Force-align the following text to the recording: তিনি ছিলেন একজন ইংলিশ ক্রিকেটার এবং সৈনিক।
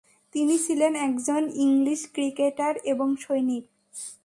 তিনি 0.35 0.55
ছিলেন 0.57 0.93
একজন 1.07 1.41
ইংলিশ 1.55 1.99
ক্রিকেটার 2.13 2.73
এবং 2.83 3.07
সৈনিক। 3.19 3.65